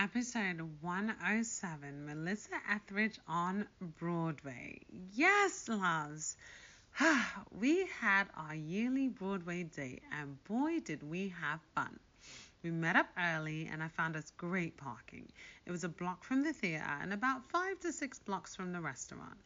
episode 0.00 0.60
107 0.80 2.06
Melissa 2.06 2.54
Etheridge 2.70 3.18
on 3.26 3.66
Broadway. 3.98 4.78
Yes, 5.12 5.68
loves. 5.68 6.36
we 7.50 7.84
had 8.00 8.28
our 8.36 8.54
yearly 8.54 9.08
Broadway 9.08 9.64
date, 9.64 10.04
and 10.12 10.42
boy, 10.44 10.78
did 10.78 11.02
we 11.02 11.34
have 11.40 11.58
fun. 11.74 11.98
We 12.62 12.70
met 12.70 12.94
up 12.94 13.08
early, 13.18 13.66
and 13.66 13.82
I 13.82 13.88
found 13.88 14.14
us 14.14 14.30
great 14.36 14.76
parking. 14.76 15.26
It 15.66 15.72
was 15.72 15.82
a 15.82 15.88
block 15.88 16.22
from 16.22 16.44
the 16.44 16.52
theatre 16.52 16.98
and 17.02 17.12
about 17.12 17.50
five 17.50 17.80
to 17.80 17.92
six 17.92 18.20
blocks 18.20 18.54
from 18.54 18.72
the 18.72 18.80
restaurant. 18.80 19.38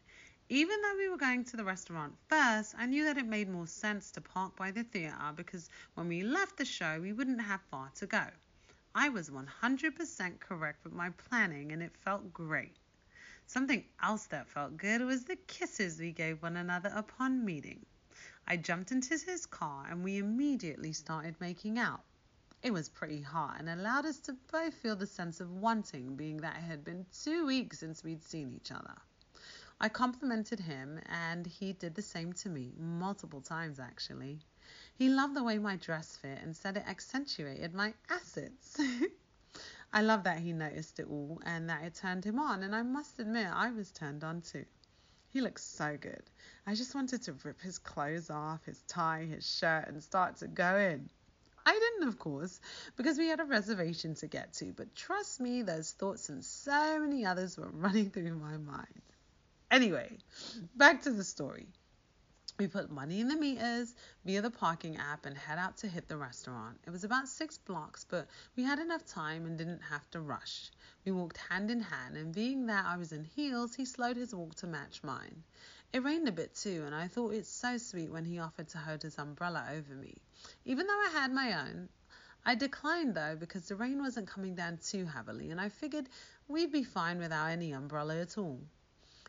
Even 0.49 0.79
though 0.83 0.97
we 0.97 1.09
were 1.09 1.17
going 1.17 1.45
to 1.45 1.57
the 1.57 1.63
restaurant 1.63 2.13
first, 2.29 2.75
I 2.77 2.85
knew 2.85 3.05
that 3.05 3.17
it 3.17 3.25
made 3.25 3.49
more 3.49 3.65
sense 3.65 4.11
to 4.11 4.21
park 4.21 4.55
by 4.55 4.69
the 4.69 4.83
theatre 4.83 5.33
because 5.35 5.67
when 5.95 6.07
we 6.07 6.21
left 6.21 6.57
the 6.57 6.65
show, 6.65 6.99
we 7.01 7.11
wouldn't 7.11 7.41
have 7.41 7.61
far 7.71 7.89
to 7.95 8.05
go. 8.05 8.25
I 8.95 9.09
was 9.09 9.31
100% 9.31 10.39
correct 10.39 10.83
with 10.83 10.93
my 10.93 11.09
planning 11.09 11.71
and 11.71 11.81
it 11.81 11.95
felt 11.97 12.31
great. 12.31 12.77
Something 13.47 13.85
else 14.01 14.27
that 14.27 14.47
felt 14.47 14.77
good 14.77 15.01
was 15.01 15.25
the 15.25 15.35
kisses 15.35 15.99
we 15.99 16.11
gave 16.11 16.43
one 16.43 16.57
another 16.57 16.91
upon 16.93 17.43
meeting. 17.43 17.85
I 18.47 18.57
jumped 18.57 18.91
into 18.91 19.17
his 19.17 19.47
car 19.47 19.87
and 19.89 20.03
we 20.03 20.19
immediately 20.19 20.93
started 20.93 21.41
making 21.41 21.79
out. 21.79 22.03
It 22.61 22.71
was 22.71 22.87
pretty 22.87 23.21
hot 23.21 23.55
and 23.59 23.67
allowed 23.67 24.05
us 24.05 24.19
to 24.19 24.37
both 24.51 24.75
feel 24.75 24.95
the 24.95 25.07
sense 25.07 25.41
of 25.41 25.51
wanting, 25.51 26.15
being 26.15 26.37
that 26.37 26.57
it 26.57 26.61
had 26.63 26.83
been 26.83 27.05
two 27.11 27.45
weeks 27.45 27.79
since 27.79 28.03
we'd 28.03 28.23
seen 28.23 28.53
each 28.53 28.71
other. 28.71 28.95
I 29.83 29.89
complimented 29.89 30.61
him 30.61 31.01
and 31.09 31.45
he 31.45 31.73
did 31.73 31.93
the 31.93 32.01
same 32.01 32.31
to 32.31 32.47
me, 32.47 32.71
multiple 32.77 33.41
times 33.41 33.81
actually. 33.81 34.39
He 34.95 35.09
loved 35.09 35.35
the 35.35 35.43
way 35.43 35.57
my 35.57 35.75
dress 35.75 36.15
fit 36.15 36.39
and 36.41 36.55
said 36.55 36.77
it 36.77 36.85
accentuated 36.87 37.73
my 37.73 37.93
assets. 38.09 38.79
I 39.93 40.01
love 40.01 40.23
that 40.23 40.39
he 40.39 40.53
noticed 40.53 41.01
it 41.01 41.07
all 41.09 41.41
and 41.45 41.69
that 41.69 41.83
it 41.83 41.95
turned 41.95 42.23
him 42.23 42.39
on, 42.39 42.63
and 42.63 42.73
I 42.73 42.81
must 42.81 43.19
admit 43.19 43.47
I 43.53 43.71
was 43.71 43.91
turned 43.91 44.23
on 44.23 44.39
too. 44.39 44.63
He 45.27 45.41
looks 45.41 45.65
so 45.65 45.97
good. 45.99 46.23
I 46.65 46.75
just 46.75 46.95
wanted 46.95 47.21
to 47.23 47.35
rip 47.43 47.59
his 47.59 47.77
clothes 47.77 48.29
off, 48.29 48.63
his 48.63 48.83
tie, 48.83 49.27
his 49.29 49.45
shirt, 49.45 49.89
and 49.89 50.01
start 50.01 50.37
to 50.37 50.47
go 50.47 50.77
in. 50.77 51.09
I 51.65 51.73
didn't, 51.73 52.07
of 52.07 52.19
course, 52.19 52.61
because 52.95 53.17
we 53.17 53.27
had 53.27 53.41
a 53.41 53.45
reservation 53.45 54.15
to 54.15 54.27
get 54.27 54.53
to, 54.53 54.71
but 54.71 54.95
trust 54.95 55.41
me, 55.41 55.61
those 55.61 55.91
thoughts 55.91 56.29
and 56.29 56.41
so 56.41 57.01
many 57.01 57.25
others 57.25 57.57
were 57.57 57.69
running 57.73 58.11
through 58.11 58.35
my 58.35 58.55
mind. 58.55 59.02
Anyway, 59.73 60.19
back 60.75 61.01
to 61.01 61.09
the 61.09 61.23
story. 61.23 61.65
We 62.59 62.67
put 62.67 62.91
money 62.91 63.21
in 63.21 63.27
the 63.27 63.35
meters 63.35 63.95
via 64.23 64.39
the 64.39 64.51
parking 64.51 64.97
app 64.97 65.25
and 65.25 65.35
head 65.35 65.57
out 65.57 65.77
to 65.77 65.87
hit 65.87 66.07
the 66.07 66.15
restaurant. 66.15 66.77
It 66.85 66.91
was 66.91 67.03
about 67.03 67.27
six 67.27 67.57
blocks, 67.57 68.05
but 68.07 68.27
we 68.55 68.61
had 68.61 68.77
enough 68.77 69.03
time 69.03 69.47
and 69.47 69.57
didn't 69.57 69.81
have 69.81 70.07
to 70.11 70.19
rush. 70.19 70.69
We 71.05 71.11
walked 71.11 71.37
hand 71.37 71.71
in 71.71 71.79
hand, 71.81 72.17
and 72.17 72.35
being 72.35 72.67
that 72.67 72.85
I 72.85 72.97
was 72.97 73.13
in 73.13 73.23
heels, 73.23 73.73
he 73.73 73.83
slowed 73.83 74.15
his 74.15 74.35
walk 74.35 74.53
to 74.57 74.67
match 74.67 75.01
mine. 75.01 75.41
It 75.91 76.03
rained 76.03 76.27
a 76.27 76.31
bit 76.31 76.53
too, 76.53 76.83
and 76.85 76.93
I 76.93 77.07
thought 77.07 77.33
it 77.33 77.47
so 77.47 77.79
sweet 77.79 78.11
when 78.11 78.25
he 78.25 78.37
offered 78.37 78.67
to 78.69 78.77
hold 78.77 79.01
his 79.01 79.17
umbrella 79.17 79.69
over 79.71 79.95
me. 79.95 80.21
Even 80.65 80.85
though 80.85 80.93
I 80.93 81.09
had 81.13 81.31
my 81.31 81.67
own, 81.67 81.89
I 82.45 82.53
declined 82.53 83.15
though 83.15 83.35
because 83.39 83.67
the 83.67 83.75
rain 83.75 84.03
wasn't 84.03 84.27
coming 84.27 84.53
down 84.53 84.77
too 84.77 85.07
heavily, 85.07 85.49
and 85.49 85.59
I 85.59 85.69
figured 85.69 86.09
we'd 86.47 86.71
be 86.71 86.83
fine 86.83 87.17
without 87.17 87.47
any 87.47 87.71
umbrella 87.71 88.19
at 88.19 88.37
all. 88.37 88.61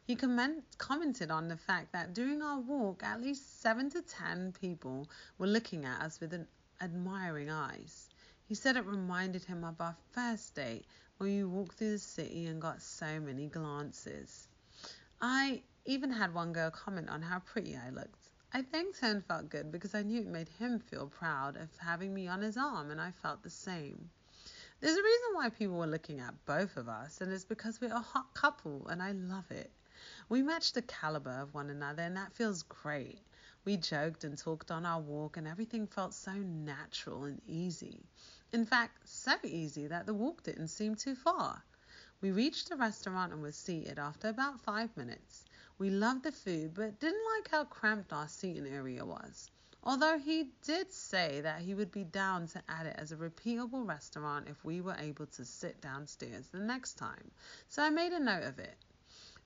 He 0.06 0.16
comment, 0.16 0.62
commented 0.76 1.30
on 1.30 1.48
the 1.48 1.56
fact 1.56 1.92
that 1.92 2.12
during 2.12 2.42
our 2.42 2.60
walk, 2.60 3.02
at 3.02 3.22
least 3.22 3.62
seven 3.62 3.88
to 3.88 4.02
ten 4.02 4.52
people 4.52 5.08
were 5.38 5.46
looking 5.46 5.86
at 5.86 6.02
us 6.02 6.20
with 6.20 6.34
an 6.34 6.46
admiring 6.82 7.48
eyes. 7.48 8.10
He 8.46 8.54
said 8.54 8.76
it 8.76 8.84
reminded 8.84 9.44
him 9.44 9.64
of 9.64 9.80
our 9.80 9.96
first 10.12 10.54
date 10.54 10.84
when 11.16 11.30
we 11.30 11.44
walked 11.44 11.78
through 11.78 11.92
the 11.92 11.98
city 11.98 12.44
and 12.44 12.60
got 12.60 12.82
so 12.82 13.18
many 13.18 13.46
glances. 13.46 14.46
I 15.22 15.62
even 15.86 16.10
had 16.10 16.34
one 16.34 16.52
girl 16.52 16.70
comment 16.70 17.08
on 17.08 17.22
how 17.22 17.38
pretty 17.38 17.74
I 17.74 17.88
looked. 17.88 18.28
I 18.52 18.60
thanked 18.60 19.00
her 19.00 19.08
and 19.08 19.24
felt 19.24 19.48
good 19.48 19.72
because 19.72 19.94
I 19.94 20.02
knew 20.02 20.20
it 20.20 20.26
made 20.26 20.50
him 20.50 20.80
feel 20.80 21.06
proud 21.06 21.56
of 21.56 21.70
having 21.78 22.12
me 22.12 22.28
on 22.28 22.42
his 22.42 22.58
arm, 22.58 22.90
and 22.90 23.00
I 23.00 23.10
felt 23.10 23.42
the 23.42 23.48
same. 23.48 24.10
There's 24.80 24.98
a 24.98 25.02
reason 25.02 25.28
why 25.32 25.48
people 25.48 25.78
were 25.78 25.86
looking 25.86 26.20
at 26.20 26.44
both 26.44 26.76
of 26.76 26.90
us, 26.90 27.22
and 27.22 27.32
it's 27.32 27.46
because 27.46 27.80
we're 27.80 27.94
a 27.94 28.00
hot 28.00 28.34
couple, 28.34 28.86
and 28.88 29.02
I 29.02 29.12
love 29.12 29.50
it. 29.50 29.72
We 30.28 30.42
matched 30.42 30.74
the 30.74 30.82
caliber 30.82 31.30
of 31.30 31.52
one 31.52 31.68
another, 31.68 32.02
and 32.02 32.16
that 32.16 32.32
feels 32.32 32.62
great. 32.62 33.20
We 33.64 33.76
joked 33.76 34.24
and 34.24 34.38
talked 34.38 34.70
on 34.70 34.86
our 34.86 35.00
walk, 35.00 35.36
and 35.36 35.46
everything 35.46 35.86
felt 35.86 36.14
so 36.14 36.32
natural 36.32 37.24
and 37.24 37.42
easy. 37.46 38.06
In 38.52 38.64
fact, 38.64 39.08
so 39.08 39.34
easy 39.42 39.86
that 39.86 40.06
the 40.06 40.14
walk 40.14 40.42
didn't 40.42 40.68
seem 40.68 40.94
too 40.94 41.14
far. 41.14 41.62
We 42.20 42.30
reached 42.30 42.70
the 42.70 42.76
restaurant 42.76 43.32
and 43.32 43.42
were 43.42 43.52
seated 43.52 43.98
after 43.98 44.28
about 44.28 44.60
five 44.60 44.96
minutes. 44.96 45.44
We 45.78 45.90
loved 45.90 46.22
the 46.22 46.32
food, 46.32 46.72
but 46.72 47.00
didn't 47.00 47.24
like 47.36 47.50
how 47.50 47.64
cramped 47.64 48.12
our 48.12 48.28
seating 48.28 48.66
area 48.66 49.04
was. 49.04 49.50
Although 49.82 50.18
he 50.18 50.52
did 50.62 50.90
say 50.90 51.42
that 51.42 51.60
he 51.60 51.74
would 51.74 51.90
be 51.90 52.04
down 52.04 52.46
to 52.48 52.62
add 52.68 52.86
it 52.86 52.96
as 52.96 53.12
a 53.12 53.16
repeatable 53.16 53.86
restaurant 53.86 54.48
if 54.48 54.64
we 54.64 54.80
were 54.80 54.96
able 54.98 55.26
to 55.26 55.44
sit 55.44 55.82
downstairs 55.82 56.48
the 56.48 56.60
next 56.60 56.94
time, 56.94 57.30
so 57.68 57.82
I 57.82 57.90
made 57.90 58.14
a 58.14 58.18
note 58.18 58.44
of 58.44 58.58
it. 58.58 58.78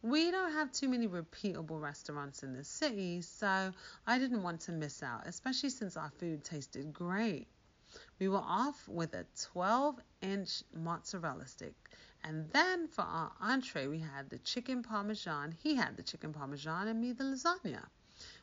We 0.02 0.30
don't 0.30 0.52
have 0.52 0.70
too 0.70 0.88
many 0.88 1.08
repeatable 1.08 1.80
restaurants 1.80 2.44
in 2.44 2.52
the 2.52 2.62
city, 2.62 3.20
so 3.20 3.72
I 4.06 4.18
didn't 4.20 4.44
want 4.44 4.60
to 4.62 4.72
miss 4.72 5.02
out, 5.02 5.26
especially 5.26 5.70
since 5.70 5.96
our 5.96 6.10
food 6.10 6.44
tasted 6.44 6.92
great. 6.92 7.48
We 8.20 8.28
were 8.28 8.36
off 8.44 8.86
with 8.86 9.14
a 9.14 9.26
12 9.52 10.00
inch 10.22 10.62
mozzarella 10.72 11.46
stick. 11.48 11.74
And 12.22 12.48
then 12.50 12.86
for 12.86 13.02
our 13.02 13.32
entree, 13.40 13.88
we 13.88 13.98
had 13.98 14.30
the 14.30 14.38
chicken 14.38 14.84
parmesan. 14.84 15.52
He 15.52 15.74
had 15.74 15.96
the 15.96 16.02
chicken 16.04 16.32
parmesan 16.32 16.86
and 16.86 17.00
me 17.00 17.12
the 17.12 17.24
lasagna. 17.24 17.86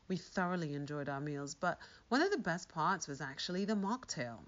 We 0.10 0.18
thoroughly 0.18 0.74
enjoyed 0.74 1.08
our 1.08 1.22
meals, 1.22 1.56
but 1.56 1.80
one 2.10 2.22
of 2.22 2.32
the 2.32 2.38
best 2.38 2.68
parts 2.68 3.08
was 3.08 3.22
actually 3.22 3.64
the 3.64 3.76
mocktail. 3.76 4.40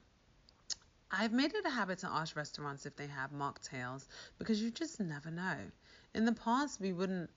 I've 1.09 1.31
made 1.31 1.53
it 1.53 1.65
a 1.65 1.69
habit 1.69 1.99
to 1.99 2.09
ask 2.09 2.35
restaurants 2.35 2.85
if 2.85 2.97
they 2.97 3.07
have 3.07 3.31
mocktails 3.31 4.07
because 4.37 4.61
you 4.61 4.71
just 4.71 4.99
never 4.99 5.31
know. 5.31 5.71
In 6.17 6.25
the 6.25 6.33
past, 6.33 6.79
we 6.79 6.93
wouldn't 6.93 7.29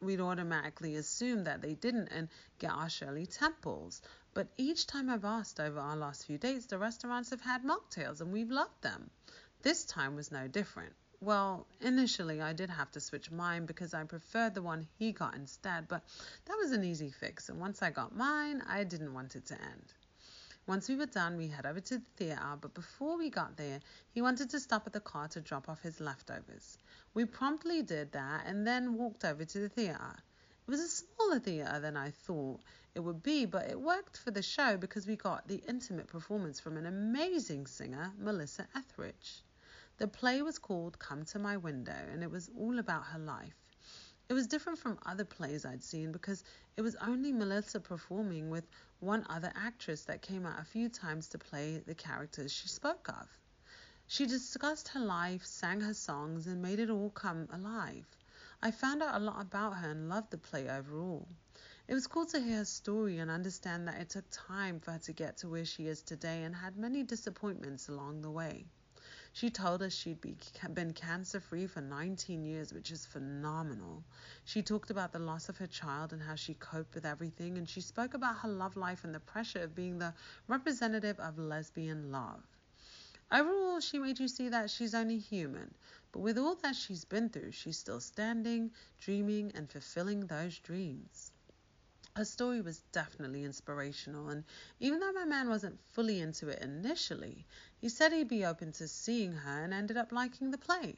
we'd 0.00 0.20
automatically 0.20 0.96
assume 0.96 1.44
that 1.44 1.62
they 1.62 1.74
didn't 1.74 2.08
and 2.08 2.28
get 2.58 2.72
our 2.72 2.88
Shirley 2.88 3.26
Temples. 3.26 4.02
But 4.34 4.48
each 4.56 4.88
time 4.88 5.08
I've 5.08 5.24
asked 5.24 5.60
over 5.60 5.78
our 5.78 5.94
last 5.94 6.26
few 6.26 6.36
dates, 6.36 6.66
the 6.66 6.78
restaurants 6.78 7.30
have 7.30 7.42
had 7.42 7.62
mocktails 7.62 8.20
and 8.20 8.32
we've 8.32 8.50
loved 8.50 8.82
them. 8.82 9.08
This 9.62 9.84
time 9.84 10.16
was 10.16 10.32
no 10.32 10.48
different. 10.48 10.94
Well, 11.20 11.68
initially 11.80 12.42
I 12.42 12.54
did 12.54 12.70
have 12.70 12.90
to 12.90 13.00
switch 13.00 13.30
mine 13.30 13.66
because 13.66 13.94
I 13.94 14.02
preferred 14.02 14.54
the 14.54 14.62
one 14.62 14.88
he 14.98 15.12
got 15.12 15.36
instead, 15.36 15.86
but 15.86 16.02
that 16.46 16.58
was 16.58 16.72
an 16.72 16.82
easy 16.82 17.10
fix, 17.10 17.48
and 17.50 17.60
once 17.60 17.82
I 17.82 17.90
got 17.90 18.16
mine, 18.16 18.62
I 18.66 18.82
didn't 18.82 19.14
want 19.14 19.36
it 19.36 19.46
to 19.46 19.54
end. 19.54 19.94
Once 20.66 20.88
we 20.88 20.96
were 20.96 21.06
done, 21.06 21.36
we 21.36 21.46
head 21.46 21.64
over 21.64 21.78
to 21.78 21.98
the 21.98 22.04
theatre, 22.16 22.58
but 22.60 22.74
before 22.74 23.16
we 23.16 23.30
got 23.30 23.56
there, 23.56 23.78
he 24.10 24.20
wanted 24.20 24.50
to 24.50 24.58
stop 24.58 24.84
at 24.84 24.92
the 24.92 24.98
car 24.98 25.28
to 25.28 25.40
drop 25.40 25.68
off 25.68 25.80
his 25.80 26.00
leftovers. 26.00 26.76
We 27.14 27.24
promptly 27.24 27.82
did 27.82 28.10
that 28.12 28.46
and 28.46 28.66
then 28.66 28.94
walked 28.94 29.24
over 29.24 29.44
to 29.44 29.58
the 29.60 29.68
theatre. 29.68 30.16
It 30.66 30.70
was 30.70 30.80
a 30.80 30.88
smaller 30.88 31.38
theatre 31.38 31.78
than 31.78 31.96
I 31.96 32.10
thought 32.10 32.60
it 32.96 33.00
would 33.00 33.22
be, 33.22 33.46
but 33.46 33.70
it 33.70 33.80
worked 33.80 34.18
for 34.18 34.32
the 34.32 34.42
show 34.42 34.76
because 34.76 35.06
we 35.06 35.14
got 35.14 35.46
the 35.46 35.62
intimate 35.68 36.08
performance 36.08 36.58
from 36.58 36.76
an 36.76 36.86
amazing 36.86 37.68
singer, 37.68 38.12
Melissa 38.18 38.66
Etheridge. 38.74 39.44
The 39.98 40.08
play 40.08 40.42
was 40.42 40.58
called 40.58 40.98
Come 40.98 41.24
to 41.26 41.38
My 41.38 41.56
Window 41.56 42.08
and 42.10 42.24
it 42.24 42.30
was 42.30 42.50
all 42.58 42.80
about 42.80 43.04
her 43.04 43.20
life. 43.20 43.65
It 44.28 44.34
was 44.34 44.48
different 44.48 44.80
from 44.80 44.98
other 45.06 45.24
plays 45.24 45.64
I'd 45.64 45.84
seen 45.84 46.10
because 46.10 46.42
it 46.76 46.82
was 46.82 46.96
only 46.96 47.30
Melissa 47.30 47.78
performing 47.78 48.50
with 48.50 48.66
one 48.98 49.24
other 49.28 49.52
actress 49.54 50.02
that 50.06 50.20
came 50.20 50.44
out 50.44 50.58
a 50.58 50.64
few 50.64 50.88
times 50.88 51.28
to 51.28 51.38
play 51.38 51.78
the 51.78 51.94
characters 51.94 52.52
she 52.52 52.66
spoke 52.66 53.08
of. 53.08 53.28
She 54.08 54.26
discussed 54.26 54.88
her 54.88 55.00
life, 55.00 55.46
sang 55.46 55.80
her 55.80 55.94
songs, 55.94 56.48
and 56.48 56.60
made 56.60 56.80
it 56.80 56.90
all 56.90 57.10
come 57.10 57.46
alive. 57.52 58.06
I 58.60 58.72
found 58.72 59.00
out 59.00 59.14
a 59.14 59.24
lot 59.24 59.40
about 59.40 59.76
her 59.76 59.90
and 59.90 60.08
loved 60.08 60.32
the 60.32 60.38
play 60.38 60.68
overall. 60.68 61.28
It 61.86 61.94
was 61.94 62.08
cool 62.08 62.26
to 62.26 62.40
hear 62.40 62.58
her 62.58 62.64
story 62.64 63.18
and 63.18 63.30
understand 63.30 63.86
that 63.86 64.00
it 64.00 64.10
took 64.10 64.24
time 64.30 64.80
for 64.80 64.90
her 64.90 64.98
to 64.98 65.12
get 65.12 65.36
to 65.38 65.48
where 65.48 65.64
she 65.64 65.86
is 65.86 66.02
today 66.02 66.42
and 66.42 66.56
had 66.56 66.76
many 66.76 67.04
disappointments 67.04 67.88
along 67.88 68.22
the 68.22 68.30
way. 68.30 68.66
She 69.36 69.50
told 69.50 69.82
us 69.82 69.92
she'd 69.92 70.22
be, 70.22 70.34
been 70.72 70.94
cancer 70.94 71.40
free 71.40 71.66
for 71.66 71.82
19 71.82 72.42
years, 72.42 72.72
which 72.72 72.90
is 72.90 73.04
phenomenal. 73.04 74.02
She 74.46 74.62
talked 74.62 74.88
about 74.88 75.12
the 75.12 75.18
loss 75.18 75.50
of 75.50 75.58
her 75.58 75.66
child 75.66 76.14
and 76.14 76.22
how 76.22 76.36
she 76.36 76.54
coped 76.54 76.94
with 76.94 77.04
everything, 77.04 77.58
and 77.58 77.68
she 77.68 77.82
spoke 77.82 78.14
about 78.14 78.38
her 78.38 78.48
love 78.48 78.78
life 78.78 79.04
and 79.04 79.14
the 79.14 79.20
pressure 79.20 79.60
of 79.62 79.74
being 79.74 79.98
the 79.98 80.14
representative 80.48 81.20
of 81.20 81.38
lesbian 81.38 82.10
love. 82.10 82.40
Overall, 83.30 83.80
she 83.80 83.98
made 83.98 84.18
you 84.18 84.26
see 84.26 84.48
that 84.48 84.70
she's 84.70 84.94
only 84.94 85.18
human, 85.18 85.74
but 86.12 86.20
with 86.20 86.38
all 86.38 86.54
that 86.62 86.74
she's 86.74 87.04
been 87.04 87.28
through, 87.28 87.52
she's 87.52 87.76
still 87.76 88.00
standing, 88.00 88.70
dreaming, 89.00 89.52
and 89.54 89.70
fulfilling 89.70 90.28
those 90.28 90.58
dreams. 90.60 91.32
Her 92.16 92.24
story 92.24 92.62
was 92.62 92.80
definitely 92.92 93.44
inspirational, 93.44 94.30
and 94.30 94.42
even 94.80 95.00
though 95.00 95.12
my 95.12 95.26
man 95.26 95.50
wasn't 95.50 95.78
fully 95.90 96.18
into 96.22 96.48
it 96.48 96.62
initially, 96.62 97.46
he 97.78 97.90
said 97.90 98.10
he'd 98.10 98.28
be 98.28 98.42
open 98.42 98.72
to 98.72 98.88
seeing 98.88 99.34
her 99.34 99.62
and 99.62 99.74
ended 99.74 99.98
up 99.98 100.12
liking 100.12 100.50
the 100.50 100.56
play. 100.56 100.96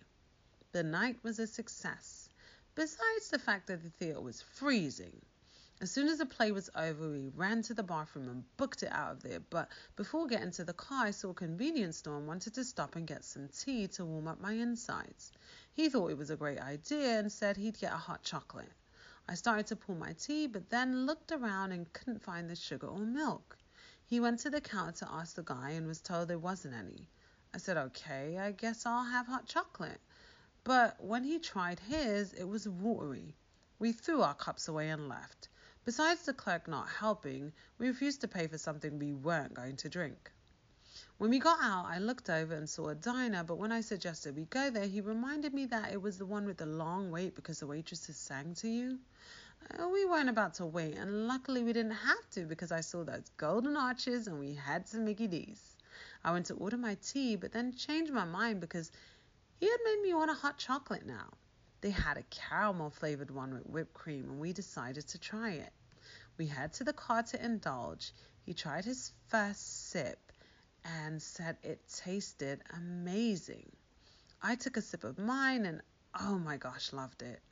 The 0.70 0.84
night 0.84 1.18
was 1.24 1.40
a 1.40 1.48
success, 1.48 2.28
besides 2.76 3.30
the 3.30 3.38
fact 3.40 3.66
that 3.66 3.82
the 3.82 3.90
theatre 3.90 4.20
was 4.20 4.42
freezing. 4.42 5.20
As 5.80 5.90
soon 5.90 6.06
as 6.06 6.18
the 6.18 6.24
play 6.24 6.52
was 6.52 6.70
over, 6.76 7.10
we 7.10 7.30
ran 7.30 7.62
to 7.62 7.74
the 7.74 7.82
bathroom 7.82 8.28
and 8.28 8.56
booked 8.56 8.84
it 8.84 8.92
out 8.92 9.10
of 9.10 9.22
there. 9.24 9.40
But 9.40 9.72
before 9.96 10.28
getting 10.28 10.52
to 10.52 10.64
the 10.64 10.72
car, 10.72 11.06
I 11.06 11.10
saw 11.10 11.30
a 11.30 11.34
convenience 11.34 11.96
store 11.96 12.18
and 12.18 12.28
wanted 12.28 12.54
to 12.54 12.64
stop 12.64 12.94
and 12.94 13.08
get 13.08 13.24
some 13.24 13.48
tea 13.48 13.88
to 13.88 14.04
warm 14.04 14.28
up 14.28 14.40
my 14.40 14.52
insides. 14.52 15.32
He 15.72 15.88
thought 15.88 16.12
it 16.12 16.16
was 16.16 16.30
a 16.30 16.36
great 16.36 16.60
idea 16.60 17.18
and 17.18 17.32
said 17.32 17.56
he'd 17.56 17.80
get 17.80 17.92
a 17.92 17.96
hot 17.96 18.22
chocolate. 18.22 18.70
I 19.30 19.34
started 19.34 19.66
to 19.66 19.76
pour 19.76 19.94
my 19.94 20.14
tea, 20.14 20.46
but 20.46 20.70
then 20.70 21.04
looked 21.04 21.32
around 21.32 21.72
and 21.72 21.92
couldn't 21.92 22.22
find 22.22 22.48
the 22.48 22.56
sugar 22.56 22.86
or 22.86 22.98
milk. 22.98 23.58
He 24.06 24.20
went 24.20 24.40
to 24.40 24.48
the 24.48 24.62
counter 24.62 25.04
to 25.04 25.12
ask 25.12 25.34
the 25.34 25.42
guy 25.42 25.72
and 25.72 25.86
was 25.86 26.00
told 26.00 26.28
there 26.28 26.38
wasn't 26.38 26.72
any. 26.72 27.10
I 27.52 27.58
said, 27.58 27.76
okay, 27.76 28.38
I 28.38 28.52
guess 28.52 28.86
I'll 28.86 29.04
have 29.04 29.26
hot 29.26 29.44
chocolate. 29.46 30.00
But 30.64 30.98
when 31.04 31.24
he 31.24 31.38
tried 31.38 31.78
his, 31.78 32.32
it 32.32 32.44
was 32.44 32.66
watery. 32.66 33.36
We 33.78 33.92
threw 33.92 34.22
our 34.22 34.34
cups 34.34 34.66
away 34.66 34.88
and 34.88 35.10
left. 35.10 35.50
Besides 35.84 36.22
the 36.22 36.32
clerk 36.32 36.66
not 36.66 36.88
helping, 36.88 37.52
we 37.76 37.88
refused 37.88 38.22
to 38.22 38.28
pay 38.28 38.46
for 38.46 38.56
something 38.56 38.98
we 38.98 39.12
weren't 39.12 39.52
going 39.52 39.76
to 39.76 39.90
drink. 39.90 40.32
When 41.18 41.30
we 41.30 41.40
got 41.40 41.58
out, 41.60 41.86
I 41.86 41.98
looked 41.98 42.30
over 42.30 42.54
and 42.54 42.70
saw 42.70 42.90
a 42.90 42.94
diner, 42.94 43.42
but 43.42 43.58
when 43.58 43.72
I 43.72 43.80
suggested 43.80 44.36
we 44.36 44.44
go 44.44 44.70
there, 44.70 44.86
he 44.86 45.00
reminded 45.00 45.52
me 45.52 45.66
that 45.66 45.92
it 45.92 46.00
was 46.00 46.16
the 46.16 46.24
one 46.24 46.46
with 46.46 46.58
the 46.58 46.66
long 46.66 47.10
wait 47.10 47.34
because 47.34 47.58
the 47.58 47.66
waitresses 47.66 48.16
sang 48.16 48.54
to 48.54 48.68
you. 48.68 49.00
Uh, 49.76 49.88
we 49.88 50.04
weren't 50.04 50.28
about 50.28 50.54
to 50.54 50.66
wait, 50.66 50.96
and 50.96 51.26
luckily 51.26 51.64
we 51.64 51.72
didn't 51.72 51.90
have 51.90 52.30
to 52.30 52.42
because 52.42 52.70
I 52.70 52.82
saw 52.82 53.02
those 53.02 53.28
golden 53.36 53.76
arches 53.76 54.28
and 54.28 54.38
we 54.38 54.54
had 54.54 54.86
some 54.86 55.04
Mickey 55.04 55.26
D's. 55.26 55.74
I 56.22 56.30
went 56.30 56.46
to 56.46 56.54
order 56.54 56.76
my 56.76 56.96
tea, 57.02 57.34
but 57.34 57.50
then 57.50 57.72
changed 57.72 58.12
my 58.12 58.24
mind 58.24 58.60
because 58.60 58.92
he 59.58 59.68
had 59.68 59.80
made 59.84 60.00
me 60.02 60.14
want 60.14 60.30
a 60.30 60.34
hot 60.34 60.56
chocolate 60.56 61.04
now. 61.04 61.30
They 61.80 61.90
had 61.90 62.16
a 62.16 62.22
caramel 62.30 62.90
flavored 62.90 63.32
one 63.32 63.54
with 63.54 63.66
whipped 63.66 63.94
cream, 63.94 64.30
and 64.30 64.38
we 64.38 64.52
decided 64.52 65.08
to 65.08 65.18
try 65.18 65.50
it. 65.50 65.72
We 66.36 66.46
head 66.46 66.74
to 66.74 66.84
the 66.84 66.92
car 66.92 67.24
to 67.24 67.44
indulge. 67.44 68.12
He 68.46 68.54
tried 68.54 68.84
his 68.84 69.10
first 69.26 69.88
sip 69.90 70.20
and 70.88 71.20
said 71.20 71.58
it 71.62 71.80
tasted 71.86 72.62
amazing. 72.74 73.70
I 74.42 74.54
took 74.54 74.76
a 74.76 74.82
sip 74.82 75.04
of 75.04 75.18
mine 75.18 75.66
and 75.66 75.82
oh 76.18 76.38
my 76.38 76.56
gosh, 76.56 76.92
loved 76.92 77.22
it. 77.22 77.42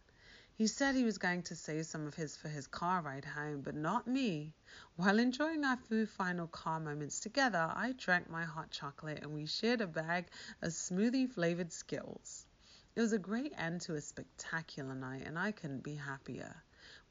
He 0.55 0.67
said 0.67 0.95
he 0.95 1.05
was 1.05 1.19
going 1.19 1.43
to 1.43 1.55
save 1.55 1.85
some 1.85 2.07
of 2.07 2.15
his 2.15 2.35
for 2.35 2.49
his 2.49 2.67
car 2.67 3.03
ride 3.03 3.27
home, 3.27 3.61
but 3.61 3.75
not 3.75 4.07
me. 4.07 4.55
While 4.97 5.19
enjoying 5.19 5.65
our 5.65 5.77
few 5.77 6.07
final 6.07 6.47
car 6.47 6.81
moments 6.81 7.21
together, 7.21 7.71
I 7.75 7.93
drank 7.93 8.31
my 8.31 8.45
hot 8.45 8.71
chocolate 8.71 9.23
and 9.23 9.35
we 9.35 9.45
shared 9.45 9.83
a 9.83 9.87
bag 9.87 10.29
of 10.63 10.73
smoothie 10.73 11.31
flavored 11.31 11.73
Skittles. 11.73 12.47
It 12.95 13.03
was 13.03 13.13
a 13.13 13.19
great 13.19 13.53
end 13.59 13.83
to 13.83 13.97
a 13.97 14.01
spectacular 14.01 14.95
night, 14.95 15.25
and 15.27 15.39
I 15.39 15.53
couldn't 15.53 15.83
be 15.83 15.97
happier. 15.97 16.63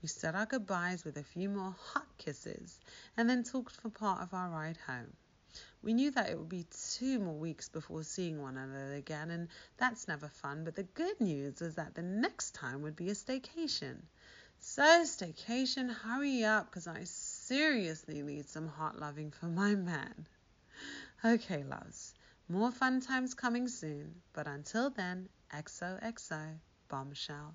We 0.02 0.08
said 0.08 0.34
our 0.34 0.48
goodbyes 0.48 1.06
with 1.06 1.18
a 1.18 1.24
few 1.24 1.50
more 1.50 1.76
hot 1.80 2.08
kisses 2.18 2.80
and 3.16 3.30
then 3.30 3.44
talked 3.44 3.76
for 3.76 3.92
part 3.92 4.24
of 4.24 4.34
our 4.34 4.50
ride 4.50 4.78
home. 4.78 5.14
We 5.82 5.94
knew 5.94 6.12
that 6.12 6.30
it 6.30 6.38
would 6.38 6.50
be 6.50 6.66
two 6.98 7.20
more 7.20 7.38
weeks 7.38 7.70
before 7.70 8.04
seeing 8.04 8.42
one 8.42 8.58
another 8.58 8.94
again, 8.94 9.32
and 9.32 9.48
that's 9.78 10.08
never 10.08 10.28
fun. 10.28 10.64
But 10.64 10.76
the 10.76 10.84
good 10.84 11.20
news 11.20 11.62
is 11.62 11.76
that 11.76 11.96
the 11.96 12.02
next 12.02 12.56
time 12.56 12.82
would 12.82 12.96
be 12.96 13.10
a 13.10 13.14
staycation. 13.14 13.98
So, 14.60 15.04
staycation, 15.04 15.94
hurry 15.94 16.44
up, 16.44 16.66
because 16.66 16.88
I 16.88 17.04
seriously 17.04 18.22
need 18.22 18.50
some 18.50 18.68
hot 18.68 19.00
loving 19.00 19.32
for 19.32 19.46
my 19.46 19.76
man. 19.76 20.28
Okay, 21.24 21.64
loves, 21.64 22.14
more 22.50 22.72
fun 22.72 23.02
times 23.02 23.34
coming 23.34 23.68
soon, 23.68 24.22
but 24.34 24.48
until 24.48 24.90
then, 24.90 25.30
XOXO, 25.54 26.60
bombshell. 26.90 27.54